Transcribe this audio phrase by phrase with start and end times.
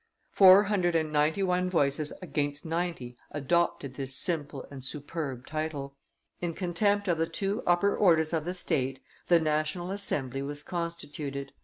[0.31, 5.95] Four hundred and ninety one voices against ninety adopted this simple and superb title.
[6.39, 11.51] In contempt of the two upper orders of the state, the national assembly was constituted.